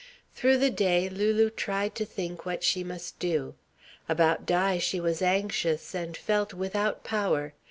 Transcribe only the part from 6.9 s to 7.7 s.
power.